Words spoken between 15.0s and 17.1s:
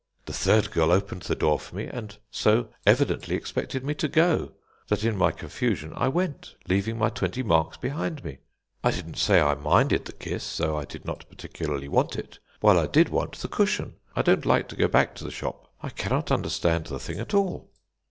to the shop. I cannot understand the